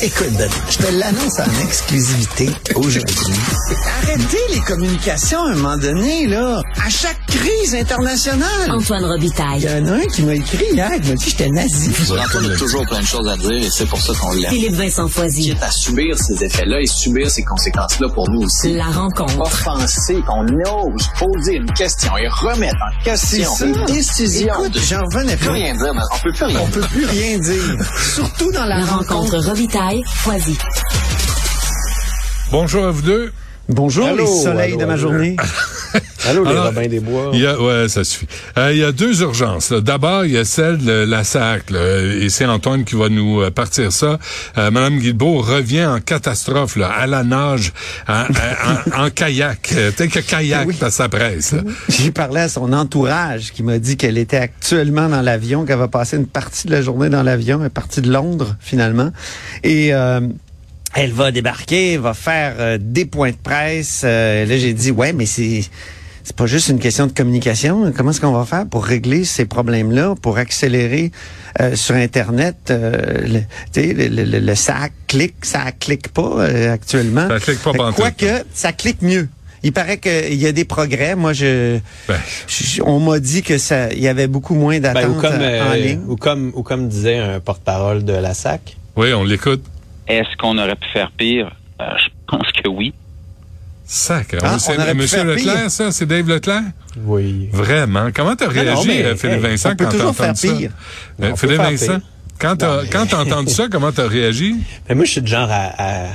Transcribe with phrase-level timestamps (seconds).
[0.00, 0.38] Écoute,
[0.70, 3.34] je te l'annonce en exclusivité aujourd'hui.
[4.00, 6.62] Arrêtez les communications à un moment donné, là.
[6.84, 8.70] À chaque crise internationale.
[8.70, 9.60] Antoine Il Robitaille.
[9.62, 11.90] y en a un qui m'a écrit hier, qui m'a dit que j'étais nazi.
[12.12, 14.50] Antoine a toujours plein de choses à dire et c'est pour ça qu'on l'aime.
[14.50, 15.54] Philippe Vincent Foisy.
[15.60, 18.72] à subir ces effets-là et subir ces conséquences-là pour nous aussi.
[18.74, 19.38] La rencontre.
[19.40, 23.52] Offenser, qu'on ose poser une question et remettre en question
[23.86, 24.54] les décisions.
[24.54, 24.80] Écoute, de...
[24.80, 25.52] j'en revenais On peut pas.
[25.52, 26.70] rien dire, mais on peut plus rien On dire.
[26.80, 27.76] peut plus rien dire.
[28.14, 30.02] Surtout dans la, La rencontre Robitaille.
[30.06, 30.56] Foisy.
[32.50, 33.32] Bonjour à vous deux.
[33.68, 35.02] Bonjour Allô, les soleils allô, de ma allô.
[35.02, 35.36] journée.
[36.28, 37.30] Allô, les Alors, Robins des Bois.
[37.32, 38.26] Il y a, ouais, ça suffit.
[38.56, 39.72] Euh, il y a deux urgences.
[39.72, 43.40] D'abord, il y a celle de la SAC, là, et c'est Antoine qui va nous
[43.40, 44.18] euh, partir ça.
[44.58, 47.72] Euh, Madame Guilbeault revient en catastrophe, là, à la nage,
[48.08, 49.70] en, en- en kayak.
[49.74, 51.54] Euh, Peut-être que kayak, que ça presse.
[51.88, 55.88] J'ai parlé à son entourage qui m'a dit qu'elle était actuellement dans l'avion, qu'elle va
[55.88, 59.10] passer une partie de la journée dans l'avion, une partie de Londres finalement.
[59.64, 60.20] Et euh,
[60.94, 64.02] elle va débarquer, va faire euh, des points de presse.
[64.04, 65.62] Euh, là, j'ai dit, ouais, mais c'est...
[66.28, 67.90] C'est pas juste une question de communication.
[67.96, 71.10] Comment est-ce qu'on va faire pour régler ces problèmes-là, pour accélérer
[71.58, 72.92] euh, sur Internet euh,
[73.26, 73.40] le,
[73.74, 77.26] le, le, le- le ça clique, ça clique pas euh, actuellement.
[77.28, 79.30] Ça clique pas Quoique, ça clique mieux.
[79.62, 81.16] Il paraît qu'il y a des progrès.
[81.16, 84.92] Moi, je, Ben, je- on m'a dit que ça, il y avait beaucoup moins Ben,
[84.92, 86.00] d'attentes euh, en ligne.
[86.08, 88.76] ou comme ou comme disait un porte-parole de la SAC.
[88.96, 89.64] oui, on l'écoute.
[90.06, 91.50] Est-ce qu'on aurait pu faire pire?
[91.80, 92.92] Euh, je pense que oui.
[93.90, 94.36] Sacre.
[94.42, 95.90] Ah, on Monsieur Leclerc, ça?
[95.92, 96.62] C'est Dave Leclerc?
[97.06, 97.48] Oui.
[97.52, 98.10] Vraiment?
[98.14, 100.36] Comment t'as non, réagi, mais, euh, Philippe hey, Vincent, on peut quand t'as entendu faire
[100.36, 100.48] ça?
[100.58, 100.70] pire.
[101.22, 102.00] Euh, On peut Philippe Vincent, pire.
[102.38, 104.56] quand t'as, mais- quand t'as entendu ça, comment t'as réagi?
[104.90, 106.06] Mais moi, je suis du genre à, à,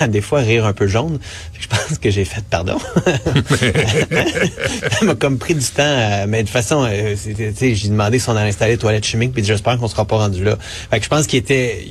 [0.00, 1.20] à des fois rire un peu jaune.
[1.60, 2.76] Je pense que j'ai fait pardon.
[4.90, 8.28] Ça m'a comme pris du temps, euh, mais de toute façon, euh, j'ai demandé si
[8.28, 10.56] on allait installer les toilettes chimiques, puis j'espère qu'on sera pas rendu là.
[10.90, 11.86] Fait que je pense qu'il était.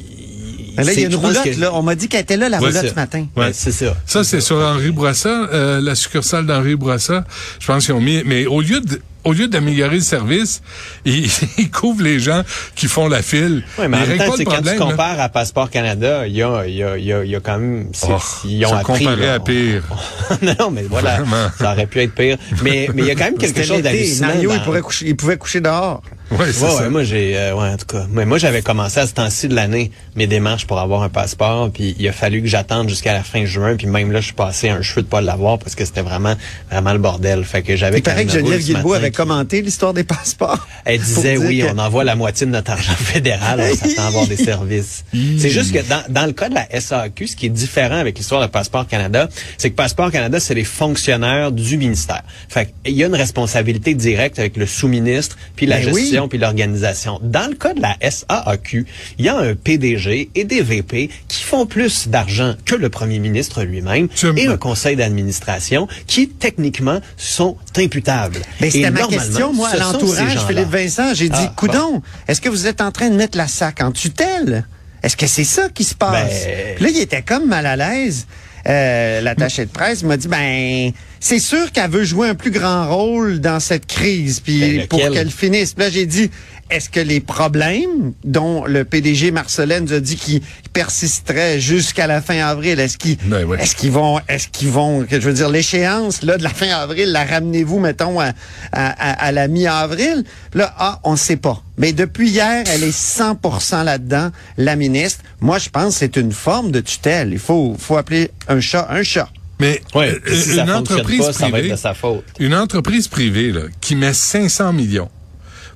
[0.78, 1.44] Mais là, il y a une roulotte.
[1.44, 3.26] que- Là, on m'a dit qu'elle était là, la Ouais, roulotte ce matin.
[3.36, 3.52] Ouais.
[3.54, 3.96] C'est ça.
[4.06, 7.26] Ça, c'est sur Henri Bourassa, euh, la succursale d'Henri Bourassa.
[7.60, 10.62] Je pense qu'ils ont mis, mais au lieu de, au lieu d'améliorer le service,
[11.06, 11.28] ils,
[11.58, 12.42] ils couvrent les gens
[12.76, 13.64] qui font la file.
[13.78, 16.66] Oui, mais en même temps, pas quand tu compares à Passeport Canada, il y a,
[16.68, 17.88] il y a, il y a, il y a quand même...
[18.10, 19.00] Oh, ils ont ça appris.
[19.06, 19.34] comparé là.
[19.36, 19.84] à pire.
[20.42, 21.50] non, non, mais voilà, Vraiment.
[21.58, 22.38] ça aurait pu être pire.
[22.64, 24.28] Mais mais il y a quand même quelque chose d'hallucinant.
[24.28, 26.02] Mario, il, dans- pourrait coucher, il pouvait coucher dehors.
[26.32, 26.84] Ouais, c'est Ouais, ça.
[26.84, 28.06] ouais, moi j'ai euh, ouais en tout cas.
[28.10, 31.70] Mais moi j'avais commencé à ce temps-ci de l'année mes démarches pour avoir un passeport
[31.72, 34.34] puis il a fallu que j'attende jusqu'à la fin juin puis même là je suis
[34.34, 36.36] passé un cheveu de pas l'avoir parce que c'était vraiment
[36.72, 37.44] vraiment le bordel.
[37.44, 40.66] Fait que j'avais Il paraît que Geneviève Guilbeault avait qui- commenté l'histoire des passeports.
[40.86, 44.08] Elle disait oui, que- on envoie la moitié de notre argent fédéral, on s'attend à
[44.08, 45.04] avoir des services.
[45.38, 48.18] c'est juste que dans, dans le cas de la SAQ, ce qui est différent avec
[48.18, 52.24] l'histoire de Passeport Canada, c'est que Passeport Canada, c'est les fonctionnaires du ministère.
[52.50, 56.13] Fait qu'il y a une responsabilité directe avec le sous-ministre, puis la Ben oui.
[56.14, 57.20] Gestion, puis l'organisation.
[57.22, 58.86] Dans le cas de la SAAQ,
[59.20, 63.20] il y a un PDG et des VP qui font plus d'argent que le premier
[63.20, 64.08] ministre lui-même
[64.38, 68.40] et un conseil d'administration qui, techniquement, sont imputables.
[68.62, 70.46] Mais Et c'était ma question, moi, à l'entourage.
[70.48, 71.14] Philippe Vincent.
[71.14, 73.92] J'ai dit, Ah, coudon, est-ce que vous êtes en train de mettre la sac en
[73.92, 74.66] tutelle?
[75.02, 76.46] Est-ce que c'est ça qui se passe?
[76.46, 78.26] Ben- Puis là, il était comme mal à l'aise.
[78.68, 80.92] Euh, L'attaché de presse m'a dit, ben,
[81.26, 85.00] c'est sûr qu'elle veut jouer un plus grand rôle dans cette crise, puis Ben, pour
[85.14, 85.74] qu'elle finisse.
[85.78, 86.30] Là, j'ai dit,
[86.70, 90.42] est-ce que les problèmes dont le PDG Marcelin nous a dit qu'ils
[90.74, 95.22] persisteraient jusqu'à la fin avril, est-ce qu'ils Ben est-ce qu'ils vont, est-ce qu'ils vont, que
[95.22, 98.32] je veux dire, l'échéance là de la fin avril, la ramenez-vous, mettons, à, à,
[98.74, 100.26] à- à la mi-avril?
[100.54, 101.64] Là, ah, on sait pas.
[101.78, 105.24] Mais depuis hier, elle est 100% là-dedans, la ministre.
[105.40, 107.30] Moi, je pense que c'est une forme de tutelle.
[107.32, 109.30] Il faut, faut appeler un chat un chat.
[109.60, 112.24] Mais Ouais, si une entreprise pas, ça va privée, être de sa faute.
[112.40, 115.10] une entreprise privée là, qui met 500 millions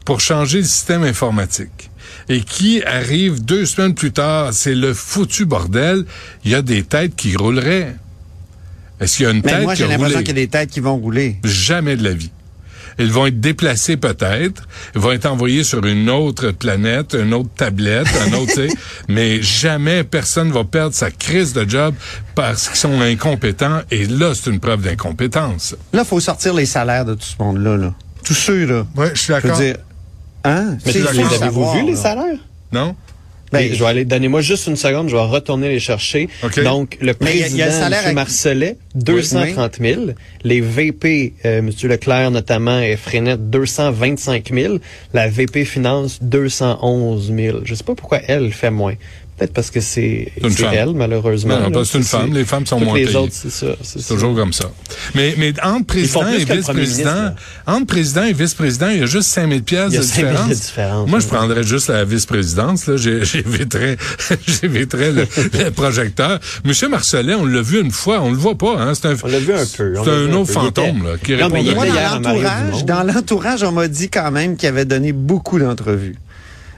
[0.05, 1.89] pour changer le système informatique
[2.29, 6.05] et qui arrive deux semaines plus tard, c'est le foutu bordel,
[6.43, 7.95] il y a des têtes qui rouleraient.
[8.99, 10.23] Est-ce qu'il y a une Mais tête moi, qui j'ai a l'impression roulé?
[10.25, 11.37] qu'il y a des têtes qui vont rouler.
[11.43, 12.31] Jamais de la vie.
[12.99, 17.49] Ils vont être déplacés peut-être, ils vont être envoyés sur une autre planète, une autre
[17.55, 18.75] tablette, un autre, tu sais,
[19.07, 21.93] mais jamais personne va perdre sa crise de job
[22.35, 23.81] parce qu'ils sont incompétents.
[23.91, 25.75] Et là, c'est une preuve d'incompétence.
[25.93, 27.77] Là, faut sortir les salaires de tout ce monde-là.
[27.77, 27.93] Là.
[28.23, 28.85] Tous ceux, là.
[28.95, 29.77] Ouais, je suis dire,
[30.43, 30.77] hein?
[30.85, 32.39] Mais les avez-vous vu, les salaires?
[32.71, 32.95] Non?
[33.51, 36.27] Ben, je vais aller, donnez-moi juste une seconde, je vais retourner les chercher.
[36.43, 36.61] OK.
[36.63, 38.05] Donc, le il y a- président, il y a le salaire M.
[38.05, 40.01] avec- Marcelet, 230 000.
[40.43, 41.71] Les VP, euh, M.
[41.83, 44.77] Leclerc notamment, et Frenette, 225 000.
[45.13, 47.57] La VP Finance, 211 000.
[47.63, 48.93] Je sais pas pourquoi elle fait moins.
[49.37, 50.31] Peut-être parce que c'est
[50.73, 51.59] elle, malheureusement.
[51.59, 52.33] Non, non, c'est une femme.
[52.33, 53.17] Les femmes sont moins les payées.
[53.17, 53.67] autres, c'est ça.
[53.83, 54.65] C'est toujours comme ça.
[55.13, 57.35] Mais, mais entre président et vice-président,
[57.67, 60.15] entre président et vice-président, il y a juste 5000 pièces Il y de a 5
[60.21, 60.49] 000 différence.
[60.49, 63.97] de différence, Moi, je prendrais juste la vice-présidence, j'éviterais
[65.11, 66.39] le, le projecteur.
[66.65, 68.86] Monsieur Marcellet, on l'a vu une fois, on le voit pas, hein.
[68.93, 69.93] C'est un, On l'a vu un peu.
[69.99, 70.53] on C'est un autre peu.
[70.53, 73.87] Fantôme, là, qui Non, mais il répond Moi, était dans l'entourage, dans l'entourage, on m'a
[73.87, 76.15] dit quand même qu'il avait donné beaucoup d'entrevues.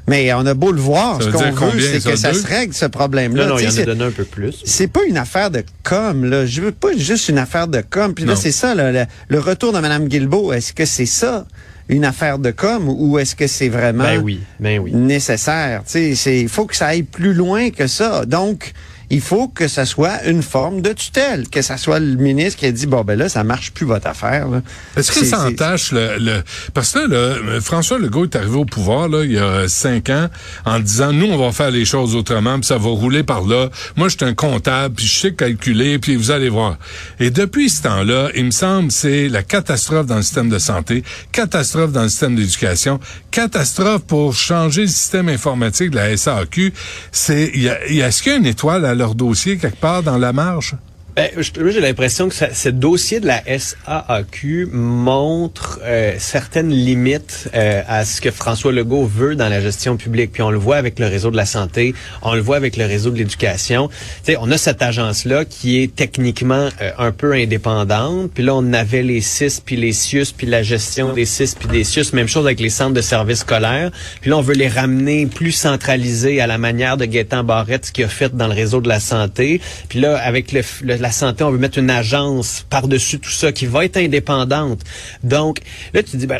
[0.07, 2.39] Mais on a beau le voir, Ça ce qu'on veut, combien, c'est que ça deux?
[2.41, 3.43] se règle, ce problème-là.
[3.45, 4.55] Non, non, il en a c'est- donné un peu plus.
[4.65, 6.47] c'est pas une affaire de com, là.
[6.47, 8.15] Je veux pas juste une affaire de com.
[8.15, 10.51] Puis là, c'est ça, là, le, le retour de Mme Guilbeault.
[10.51, 11.45] Est-ce que c'est ça,
[11.89, 14.93] une affaire de com, ou est-ce que c'est vraiment Ben oui, ben oui.
[14.95, 15.83] nécessaire?
[15.93, 18.25] Il faut que ça aille plus loin que ça.
[18.25, 18.71] Donc,
[19.09, 22.65] il faut que ça soit une forme de tutelle, que ça soit le ministre qui
[22.67, 24.47] a dit, bon, ben là, ça marche plus votre affaire.
[24.95, 26.43] Est-ce que ça entache le, le...
[26.73, 30.27] Parce que là, François Legault est arrivé au pouvoir là, il y a cinq ans
[30.65, 33.69] en disant nous, on va faire les choses autrement, puis ça va rouler par là.
[33.95, 36.77] Moi, je suis un comptable, puis je sais calculer, puis vous allez voir.
[37.19, 41.03] Et depuis ce temps-là, il me semble c'est la catastrophe dans le système de santé,
[41.31, 42.99] catastrophe dans le système d'éducation,
[43.31, 46.73] catastrophe pour changer le système informatique de la SAQ.
[47.11, 49.15] C'est, il y a, il y a- est-ce qu'il y a une étoile à leur
[49.15, 50.75] dossier quelque part dans la marge?
[51.15, 57.81] Ben, j'ai l'impression que ça- ce dossier de la SAAQ montre euh, certaines limites euh,
[57.89, 60.31] à ce que François Legault veut dans la gestion publique.
[60.31, 62.85] Puis on le voit avec le réseau de la santé, on le voit avec le
[62.85, 63.89] réseau de l'éducation.
[64.23, 68.31] Tu sais, on a cette agence-là qui est techniquement euh, un peu indépendante.
[68.33, 71.67] Puis là, on avait les CIS, puis les CIUS, puis la gestion des CIS, puis
[71.67, 72.13] des CIUS.
[72.13, 73.91] Même chose avec les centres de services scolaires.
[74.21, 77.91] Puis là, on veut les ramener plus centralisés à la manière de Gaétan Barrette, ce
[77.91, 79.59] qu'il a fait dans le réseau de la santé.
[79.89, 83.51] Puis là, avec le, le- la santé, on veut mettre une agence par-dessus tout ça
[83.51, 84.79] qui va être indépendante.
[85.23, 85.59] Donc,
[85.93, 86.39] là, tu dis, ben,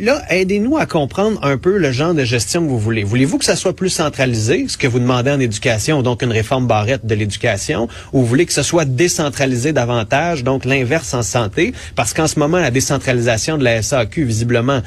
[0.00, 3.02] là, aidez-nous à comprendre un peu le genre de gestion que vous voulez.
[3.04, 6.66] Voulez-vous que ça soit plus centralisé, ce que vous demandez en éducation, donc une réforme
[6.66, 11.72] barrette de l'éducation, ou vous voulez que ce soit décentralisé davantage, donc l'inverse en santé?
[11.96, 14.80] Parce qu'en ce moment, la décentralisation de la SAQ, visiblement,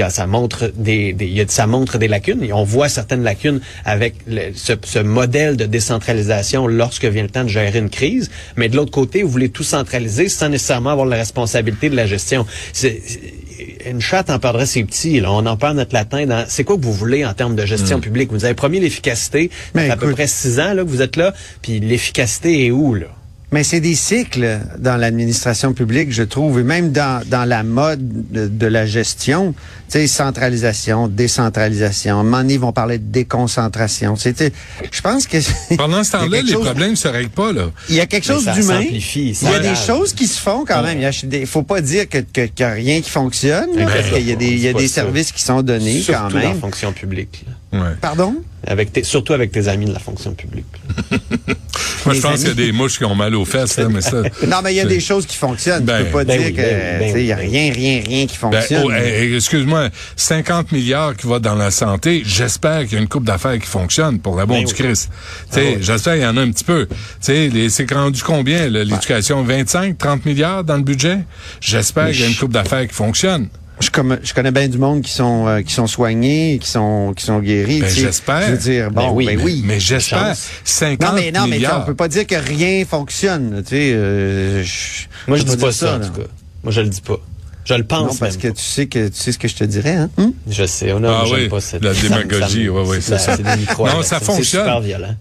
[0.00, 2.48] a- ça montre des, des- ça montre des lacunes.
[2.52, 4.14] On voit certaines lacunes avec
[4.54, 8.30] ce, ce modèle de décentralisation lorsque vient le temps de gérer une crise.
[8.56, 12.06] Mais de l'autre côté, vous voulez tout centraliser sans nécessairement avoir la responsabilité de la
[12.06, 12.46] gestion.
[12.72, 13.02] C'est,
[13.86, 15.20] une chatte en perdrait ses petits.
[15.20, 15.32] Là.
[15.32, 16.26] On en perd notre latin.
[16.26, 18.30] Dans, c'est quoi que vous voulez en termes de gestion publique?
[18.32, 19.50] Vous avez promis l'efficacité.
[19.74, 21.34] Mais Ça fait à peu près six ans là, que vous êtes là.
[21.62, 23.06] Puis l'efficacité est où, là?
[23.52, 28.30] Mais c'est des cycles dans l'administration publique, je trouve, et même dans, dans la mode
[28.32, 29.52] de, de la gestion.
[29.90, 32.16] Tu sais, centralisation, décentralisation.
[32.16, 34.16] À un moment donné, ils vont parler de déconcentration.
[34.16, 34.52] C'était,
[34.90, 35.36] je pense que
[35.76, 37.66] Pendant ce temps-là, les chose- problèmes se règlent pas, là.
[37.90, 38.80] il y a quelque chose ça d'humain.
[38.90, 40.98] Il y a des choses qui se font quand même.
[41.22, 43.76] Il des- faut pas dire que que- qu'il y a rien qui fonctionne.
[43.76, 45.02] là, parce qu'il y a des, il y a des ça.
[45.02, 46.58] services qui sont donnés Surtout quand dans la même.
[46.60, 47.44] fonction publique.
[47.46, 47.52] là.
[47.72, 47.96] Ouais.
[48.00, 48.36] Pardon?
[48.66, 50.66] Avec tes, surtout avec tes amis de la fonction publique.
[52.04, 53.88] Moi, Les je pense qu'il y a des mouches qui ont mal aux fesses, là,
[53.88, 54.22] mais ça.
[54.46, 55.84] Non, mais il y a des choses qui fonctionnent.
[55.84, 57.36] Ben, tu peux pas ben dire oui, que, ben ben tu sais, il y a
[57.36, 58.84] rien, rien, rien qui Ben, fonctionne.
[58.86, 63.08] oh, eh, excuse-moi, 50 milliards qui va dans la santé, j'espère qu'il y a une
[63.08, 64.78] coupe d'affaires qui fonctionne pour la bonne Ben du oui.
[64.78, 65.10] Christ.
[65.50, 65.82] Tu sais, Ah oui.
[65.82, 66.86] j'espère qu'il y en a un petit peu.
[66.86, 69.42] Tu sais, les- c'est rendu combien, là, l'éducation?
[69.44, 71.18] 25, 30 milliards dans le budget?
[71.60, 73.48] J'espère qu'il y a une coupe d'affaires qui fonctionne.
[73.82, 77.12] Je, comme- je connais bien du monde qui sont euh, qui sont soignés, qui sont
[77.14, 77.80] qui sont guéris.
[77.80, 78.46] Ben, j'espère.
[78.46, 79.62] Je veux dire, bon, Ben oui, ben mais- oui.
[79.66, 80.48] Mais j'espère chance.
[80.64, 83.62] 50 non, mais non, mais on peut pas dire que rien fonctionne.
[83.64, 86.26] Tu sais, euh, je- Moi, je peux dis pas dire ça, en tout cas.
[86.64, 87.18] Moi, je le dis pas.
[87.64, 88.54] Je le pense Non, parce même que pas.
[88.54, 90.10] tu sais que tu sais ce que je te dirais, hein?
[90.18, 90.32] Hum?
[90.48, 93.36] Je sais, on a Ah oui, pas cette la démagogie, ouais, ouais, c'est ça.
[93.36, 94.68] des Non, ça fonctionne.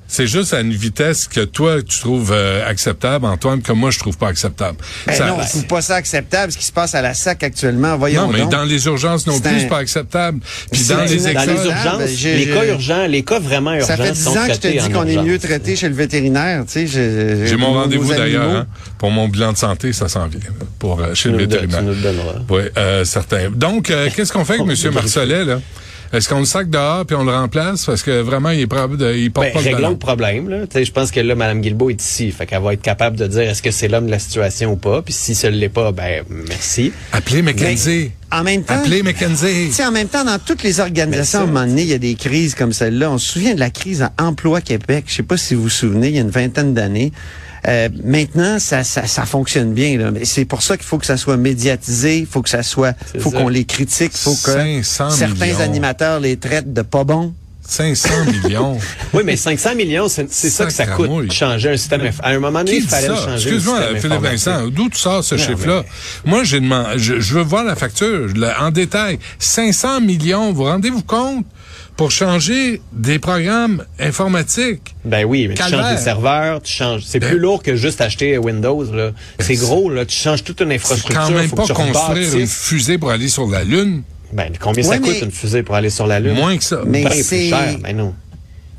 [0.07, 3.99] C'est juste à une vitesse que toi, tu trouves euh, acceptable, Antoine, que moi, je
[3.99, 4.77] trouve pas acceptable.
[5.05, 7.43] Ben Ça- non, je trouve pas ça acceptable ce qui se passe à la SAC
[7.43, 7.95] actuellement.
[7.97, 8.51] Voyons non, mais donc.
[8.51, 10.39] dans les urgences non C'est plus, un- c'est pas acceptable.
[10.71, 11.45] Puis dans les dans Dans écoles...
[11.45, 14.31] les Ah, urgences, ben, les cas urgents, les cas vraiment urgents Ça fait dix sont
[14.37, 16.63] ans que je te dis qu'on est mieux traité chez le vétérinaire.
[16.65, 20.25] Tu sais, je- J'ai mon rendez-vous d'ailleurs hein, pour mon bilan de santé, ça s'en
[20.27, 20.39] vient
[20.79, 21.83] pour euh, chez le- vétérinaire.
[22.49, 23.49] Oui, euh, certain.
[23.49, 24.93] Donc, euh, qu'est-ce qu'on fait avec M.
[24.93, 25.59] Marcelet, là?
[26.13, 27.85] Est-ce qu'on le sac dehors puis on le remplace?
[27.85, 30.49] Parce que vraiment, il est probable de, il porte Ben, pas réglons le problème.
[30.49, 30.57] Là.
[30.73, 32.31] Je pense que là, Mme Guilbeault est ici.
[32.31, 34.75] Fait qu'elle va être capable de dire est-ce que c'est l'homme de la situation ou
[34.75, 35.01] pas.
[35.01, 36.91] Puis si ce ne l'est pas, ben merci.
[37.13, 38.11] Appelez McKenzie.
[38.29, 39.71] En même temps, Appelez McKenzie.
[39.85, 42.15] En même temps, dans toutes les organisations, à un moment donné, il y a des
[42.15, 43.09] crises comme celle-là.
[43.09, 45.05] On se souvient de la crise à Emploi Québec.
[45.07, 47.13] Je sais pas si vous vous souvenez, il y a une vingtaine d'années.
[47.67, 49.97] Euh, maintenant, ça, ça, ça fonctionne bien.
[49.97, 50.11] là.
[50.11, 52.95] Mais c'est pour ça qu'il faut que ça soit médiatisé, il faut que ça soit,
[53.19, 55.59] faut qu'on les critique, faut que 500 certains millions.
[55.59, 57.33] animateurs les traitent de pas bons.
[57.63, 58.09] 500
[58.43, 58.77] millions.
[59.13, 62.01] Oui, mais 500 millions, c'est ça que ça coûte, changer un système.
[62.21, 63.21] À un moment donné, Qui il fallait le ça?
[63.25, 63.49] changer.
[63.49, 64.21] Excuse-moi, Philippe.
[64.21, 65.83] Vincent, d'où tu sors ce Non, chiffre-là?
[66.25, 68.27] Moi, j'ai demandé, je, je veux voir la facture
[68.59, 69.19] en détail.
[69.39, 71.45] 500 millions, vous rendez-vous compte?
[71.97, 74.95] Pour changer des programmes informatiques.
[75.05, 77.03] Ben oui, mais tu changes des serveurs, tu changes.
[77.05, 78.83] C'est Ben- plus lourd que juste acheter Windows.
[78.91, 79.11] là.
[79.39, 80.05] C'est c'est- gros, là.
[80.05, 81.21] Tu changes toute une C'est infrastructure.
[81.21, 84.01] quand même pas construire une fusée pour aller sur la Lune.
[84.33, 86.33] Ben, combien Ouais, ça coûte une fusée pour aller sur la Lune?
[86.35, 86.81] Moins que ça.
[86.87, 87.77] Mais Ben, c'est- plus cher.
[87.83, 88.15] Ben non.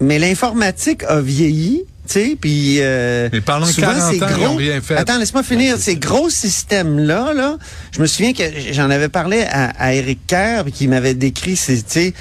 [0.00, 4.34] Mais l'informatique a vieilli, tu sais, puis euh, Mais pendant souvent, 40 ces ans, ils
[4.34, 4.96] gros- ont rien fait.
[4.96, 5.76] Attends, laisse-moi finir.
[5.78, 7.56] Ces gros systèmes-là, là,
[7.94, 8.42] je me souviens que
[8.72, 12.12] j'en avais parlé à, à Eric Kerr, qui m'avait décrit, tu sais,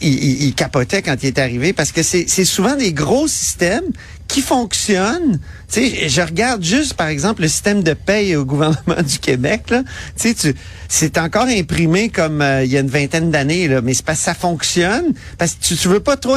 [0.00, 3.84] il, il- il capotait quand il est arrivé, parce que c'est souvent des gros systèmes
[4.28, 5.38] qui fonctionnent.
[5.72, 9.70] Tu sais, je regarde juste, par exemple, le système de paye au gouvernement du Québec,
[9.70, 9.82] là.
[10.18, 10.54] Tu sais,
[10.88, 14.20] c'est encore imprimé comme euh, il y a une vingtaine d'années, là, mais c'est parce
[14.20, 16.36] que ça fonctionne, parce que tu, tu veux pas trop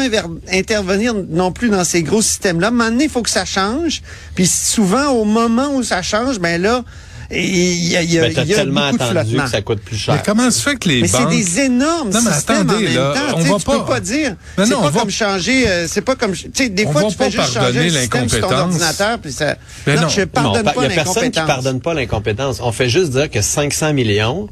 [0.51, 2.69] intervenir non plus dans ces gros systèmes-là.
[2.69, 4.01] À il faut que ça change.
[4.35, 6.83] Puis souvent, au moment où ça change, ben là,
[7.31, 9.19] il y a, il y a, Ben, t'as il y a tellement beaucoup de attendu
[9.29, 9.43] flottement.
[9.45, 10.15] que ça coûte plus cher.
[10.15, 11.29] Mais comment se fait que les Mais c'est banques...
[11.29, 13.37] des énormes Non, mais systèmes attendez, en même là, temps.
[13.37, 14.29] on va tu pas- peux pas dire.
[14.31, 15.67] Non, c'est non, pas on va- comme changer.
[15.67, 16.31] euh, c'est pas comme.
[16.33, 18.39] Tu sais, des On fois, va tu fais pas juste changer pardonner le système sur
[18.41, 18.73] ton l'incompétence.
[18.81, 19.55] ordinateur, puis ça.
[19.85, 20.09] Mais non, non.
[20.09, 21.47] je Non, pardonne pa- pas Il y a personne qui l'incompétence.
[21.47, 22.59] pardonne pas l'incompétence.
[22.61, 24.49] On fait juste dire que 500 millions,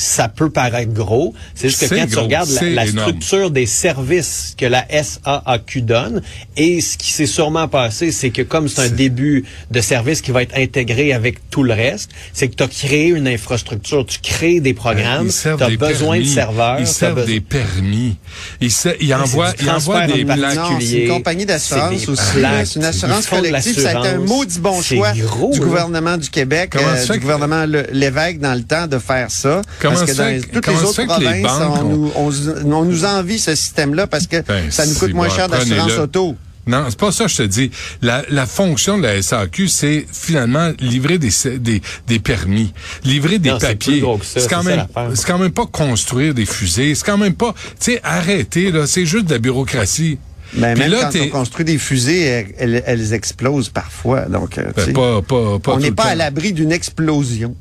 [0.00, 1.34] ça peut paraître gros.
[1.54, 6.22] C'est juste que quand tu regardes la, structure des services que la SAAQ donne
[6.56, 10.30] et ce qui s'est sûrement passé, c'est que comme c'est un début de service qui
[10.30, 14.18] va être intégré avec tout le reste, c'est que tu as créé une infrastructure, tu
[14.20, 16.28] crées des programmes, servent tu as des besoin permis.
[16.28, 16.76] de serveurs.
[16.78, 18.16] Ils t'as servent besoin- des permis.
[18.60, 20.58] Ils, se- ils c'est envoient, ils envoient des plaques.
[20.80, 22.22] C'est une compagnie d'assurance aussi.
[22.64, 23.80] C'est une assurance collective.
[23.80, 27.16] Ça a été un maudit bon choix gros, du gouvernement du Québec, euh, du que-
[27.18, 29.60] gouvernement Lévesque dans le temps de faire ça.
[29.80, 32.84] Comment parce que dans les- toutes les autres les provinces, banques on, nous, on, on
[32.84, 36.36] nous envie ce système-là parce que Ben, ça nous si, coûte moins cher d'assurance auto.
[36.66, 37.70] Non, c'est pas ça que je te dis.
[38.02, 43.48] La, la fonction de la SAQ, c'est finalement livrer des, des, des permis, livrer des
[43.48, 44.04] Non, papiers.
[44.22, 46.94] C'est quand même, c'est quand même pas construire des fusées.
[46.94, 48.86] C'est quand même pas, tu sais, arrêtez là.
[48.86, 50.18] C'est juste de la bureaucratie.
[50.54, 54.22] Ben, Puis même là, quand on construit des fusées, elles, elles- elles explosent parfois.
[54.26, 56.08] Donc, euh, Ben, sais, pas, pas, pas on n'est pas temps.
[56.10, 57.54] à l'abri d'une explosion.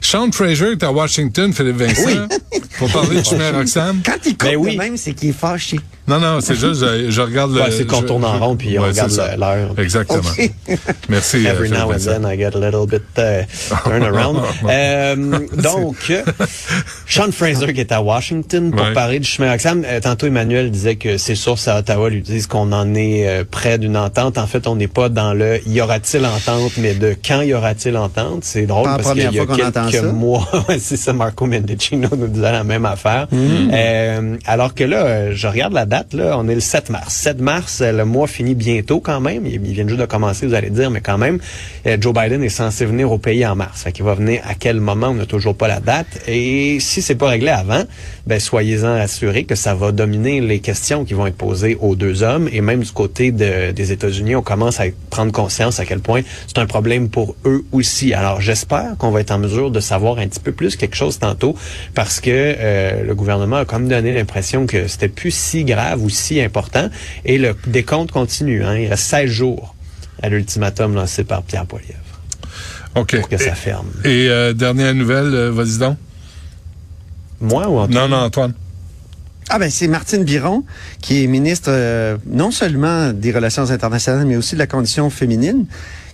[0.00, 2.28] Sean Fraser est à Washington, Philippe Vincent,
[2.78, 4.00] pour parler de chemin Roxham.
[4.04, 4.76] Quand il coupe Ben oui.
[4.76, 5.78] même, c'est qu'il est fâché.
[6.06, 7.62] Non, non, c'est juste, je, je regarde le...
[7.62, 9.70] Ouais, c'est qu'on je- tourne en rond, puis on Ouais, regarde l'heure.
[9.78, 10.18] Exactement.
[10.20, 10.50] OK.
[11.08, 11.46] Merci.
[11.46, 13.44] euh, Every now and then, I get a little bit uh,
[13.84, 14.38] turn around.
[14.68, 15.16] Euh,
[15.62, 16.12] donc,
[17.06, 18.92] Sean Fraser qui est à Washington pour Ouais.
[18.92, 19.82] parler du chemin Roxham.
[19.86, 23.44] Euh, tantôt, Emmanuel disait que ses sources à Ottawa lui disent qu'on en est euh,
[23.50, 24.36] près d'une entente.
[24.36, 27.96] En fait, on n'est pas dans le y aura-t-il entente, mais de quand y aura-t-il
[27.96, 28.44] entente.
[28.44, 30.12] C'est drôle Pas la parce qu'il y première a fois qu'on entend quelques ça.
[30.12, 33.28] mois, c'est ça, Marco Mendicino nous disait la même affaire.
[33.30, 33.70] Mm.
[33.72, 37.14] Euh, alors que là, je regarde la date, là, on est le 7 mars.
[37.14, 39.46] 7 mars, euh, le mois finit bientôt quand même.
[39.46, 41.38] Il, vient juste de commencer, vous allez dire, mais quand même,
[41.86, 43.82] euh, Joe Biden est censé venir au pays en mars.
[43.82, 46.06] Fait qu'il va venir à quel moment, on n'a toujours pas la date.
[46.28, 47.82] Et si c'est pas réglé avant,
[48.26, 52.22] ben soyez-en assurés que ça va dominer les questions qui vont être posées aux deux
[52.22, 52.48] hommes.
[52.52, 56.22] Et même du côté de- des États-Unis, on commence à prendre conscience à quel point
[56.46, 58.14] c'est un problème pour eux aussi.
[58.14, 61.18] Alors j'espère qu'on va être en mesure de savoir un petit peu plus quelque chose
[61.18, 61.56] tantôt,
[61.94, 66.08] parce que euh, le gouvernement a comme donné l'impression que c'était plus si grave ou
[66.08, 66.88] si important.
[67.24, 68.64] Et le décompte continue.
[68.64, 68.76] Hein.
[68.76, 69.74] Il reste 16 jours
[70.22, 71.98] à l'ultimatum lancé par Pierre Poilievre
[72.94, 73.18] OK.
[73.18, 73.88] pour que ça ferme.
[74.04, 75.96] Et euh, dernière nouvelle, euh, vas-y donc.
[77.40, 78.08] Moi ou Antoine?
[78.10, 78.54] Non, non, Antoine.
[79.50, 80.64] Ah ben c'est Martine Biron
[81.02, 85.66] qui est ministre euh, non seulement des relations internationales mais aussi de la condition féminine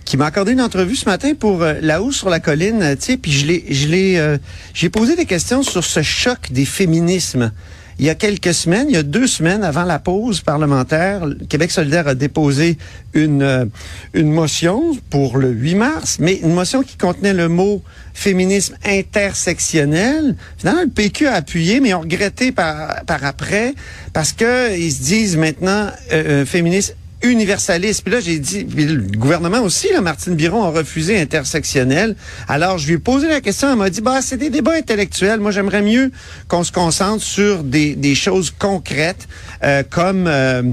[0.05, 3.31] qui m'a accordé une entrevue ce matin pour euh, la hausse sur la colline, puis
[3.31, 4.37] je l'ai je l'ai euh,
[4.73, 7.51] j'ai posé des questions sur ce choc des féminismes.
[7.99, 11.35] Il y a quelques semaines, il y a deux semaines avant la pause parlementaire, le
[11.35, 12.79] Québec solidaire a déposé
[13.13, 13.65] une euh,
[14.13, 20.35] une motion pour le 8 mars, mais une motion qui contenait le mot féminisme intersectionnel.
[20.57, 23.75] Finalement, le PQ a appuyé, mais ont regretté par, par après
[24.13, 26.93] parce que ils se disent maintenant euh, euh, féminisme
[27.23, 28.03] universaliste.
[28.03, 32.15] Puis là, j'ai dit, puis le gouvernement aussi, là, Martine Biron a refusé intersectionnel.
[32.47, 35.39] Alors, je lui ai posé la question, elle m'a dit, bah, c'est des débats intellectuels.
[35.39, 36.11] Moi, j'aimerais mieux
[36.47, 39.27] qu'on se concentre sur des, des choses concrètes,
[39.63, 40.63] euh, comme euh,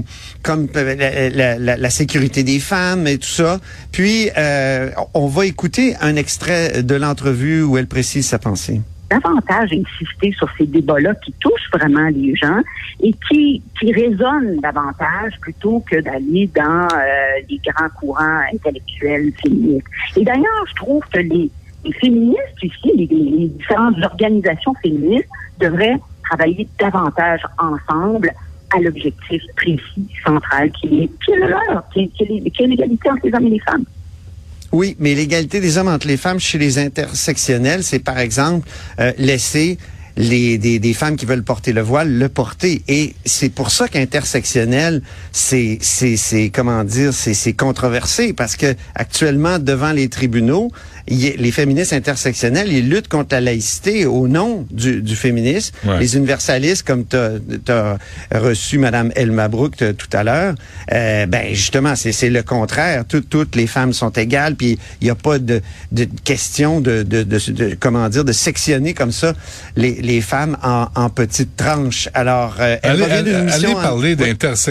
[0.43, 3.59] comme euh, la, la- la- la sécurité des femmes et tout ça.
[3.91, 8.81] Puis, euh, on va écouter un extrait de l'entrevue où elle précise sa pensée.
[9.09, 12.59] Davantage insister sur ces débats-là qui touchent vraiment les gens
[13.01, 19.87] et qui, qui résonnent davantage plutôt que d'aller dans euh, les grands courants intellectuels féministes.
[20.15, 21.49] Et d'ailleurs, je trouve que les,
[21.99, 28.31] féministes ici, les, différentes organisations féministes devraient travailler davantage ensemble
[28.75, 33.33] à l'objectif précis, central, qui est, qui est le leur, qui est l'égalité entre les
[33.33, 33.85] hommes et les femmes.
[34.71, 38.67] Oui, mais l'égalité des hommes entre les femmes chez les intersectionnels, c'est par exemple
[38.99, 39.77] euh, laisser
[40.15, 42.83] les, des, des femmes qui veulent porter le voile le porter.
[42.87, 48.75] Et c'est pour ça qu'intersectionnel, c'est, c'est, c'est comment dire, c'est, c'est controversé parce que
[48.93, 50.71] actuellement devant les tribunaux,
[51.09, 55.73] il les féministes intersectionnels, ils luttent contre la laïcité au nom du, du féminisme.
[55.85, 55.99] Ouais.
[55.99, 57.17] Les universalistes, comme tu
[57.71, 57.97] as
[58.33, 60.55] reçu Madame Elma Brook tout à l'heure,
[60.93, 63.05] euh, ben justement, c'est, le contraire.
[63.07, 65.61] Tout- toutes les femmes sont égales, puis il n'y a pas de,
[65.91, 69.33] de question de, de, de, de- comment dire, de sectionner comme ça
[69.75, 72.09] les, les femmes en, en petites tranches.
[72.13, 74.25] Alors, euh, elle Allez, allez- allez parler Oui.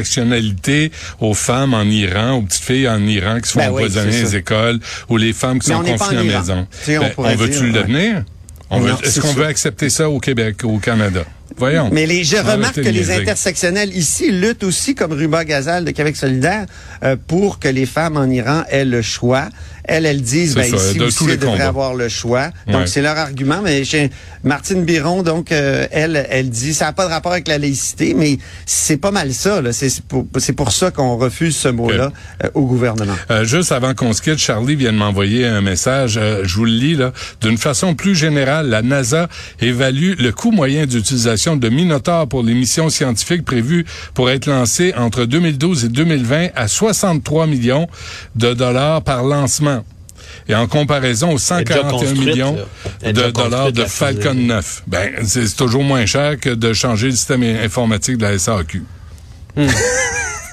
[0.09, 0.91] d'intersectionnalité
[1.21, 4.13] aux femmes en Iran, aux petites filles en Iran qui se font Ben oui, empoisonner
[4.13, 4.79] c'est les écoles,
[5.09, 6.67] ou les femmes qui Mais sont confinées maison.
[6.89, 8.25] On Ben, pourrait veut-tu le devenir?
[8.71, 11.25] On Est-ce qu'on veut accepter ça au Québec, au Canada?
[11.57, 11.91] Voyons.
[11.93, 16.17] Mais les, je remarque que les intersectionnels ici luttent aussi, comme Ruba Gazal de Québec
[16.17, 16.67] solidaire,
[17.03, 19.49] euh, pour que les femmes en Iran aient le choix.
[19.91, 22.51] Elles, elles disent, ben, ça, ici de aussi, elles devraient avoir le choix.
[22.67, 22.87] Donc, Ouais.
[22.87, 23.63] c'est leur argument.
[23.65, 24.11] Mais chez
[24.45, 28.13] Martine Biron, donc, euh, elle, elle dit, ça n'a pas de rapport avec la laïcité,
[28.15, 28.37] mais
[28.67, 29.63] c'est pas mal ça.
[29.73, 32.13] C'est pour, pour ça qu'on refuse ce mot-là
[32.45, 33.15] euh, au gouvernement.
[33.31, 36.19] Euh, juste avant qu'on se quitte, Charlie vient de m'envoyer un message.
[36.19, 37.15] euh, je vous le lis là.
[37.41, 39.29] D'une façon plus générale, la NASA
[39.63, 44.93] évalue le coût moyen d'utilisation de Minotaur pour les missions scientifiques prévues pour être lancées
[44.97, 47.87] entre 2012 et 2020 à 63 millions
[48.37, 49.85] de dollars par lancement.
[50.49, 52.57] Et en comparaison aux Elle est déjà 141 construite, millions
[53.05, 54.47] de dollars de Falcon fusée.
[54.47, 58.83] 9, ben c'est toujours moins cher que de changer le système informatique de la SAQ.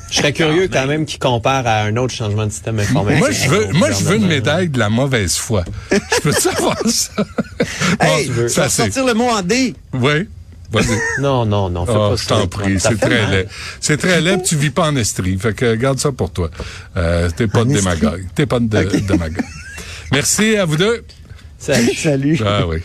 [0.09, 3.19] Je serais curieux quand même qu'il compare à un autre changement de système informatique.
[3.19, 5.65] Moi, je veux, au moi, je veux une médaille de la mauvaise foi.
[5.91, 7.11] Je peux savoir ça?
[7.99, 9.73] Hey, Bon, tu ça, sortir le mot en D.
[9.93, 10.29] Oui.
[10.71, 10.97] Vas-y.
[11.21, 13.31] Non, non, non, fais Oh, pas je t'en prie, c'est très mal.
[13.31, 13.47] laid.
[13.79, 15.37] C'est très laid, tu vis pas en Estrie.
[15.37, 16.49] Fait que garde ça pour toi.
[16.97, 18.25] Euh, t'es pas En de démagogue.
[18.35, 19.43] T'es pas de démagogue.
[20.11, 21.03] Merci à vous deux.
[21.57, 21.93] Salut.
[21.95, 22.39] Salut.
[22.45, 22.77] Ah oui.